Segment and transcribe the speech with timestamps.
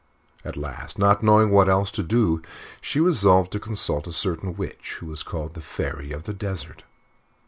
[0.43, 2.41] At last, not knowing what else to do,
[2.81, 6.81] she resolved to consult a certain witch who was called "The Fairy of the Desert."